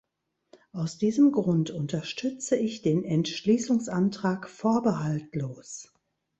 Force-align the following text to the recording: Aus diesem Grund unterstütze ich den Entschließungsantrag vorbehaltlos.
Aus 0.71 0.97
diesem 0.97 1.31
Grund 1.31 1.69
unterstütze 1.69 2.55
ich 2.57 2.81
den 2.81 3.03
Entschließungsantrag 3.05 4.49
vorbehaltlos. 4.49 5.93